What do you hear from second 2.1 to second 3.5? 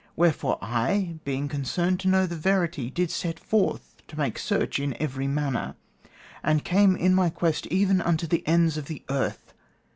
the verity, did set